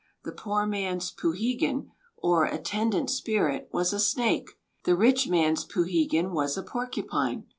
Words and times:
The 0.23 0.31
poor 0.31 0.65
man's 0.65 1.11
poohegan, 1.11 1.91
or 2.17 2.45
attendant 2.45 3.11
spirit, 3.11 3.69
was 3.71 3.93
a 3.93 3.99
snake; 3.99 4.49
the 4.83 4.95
rich 4.95 5.27
man's 5.29 5.63
poohegan 5.63 6.31
was 6.33 6.57
a 6.57 6.63
porcupine. 6.63 7.45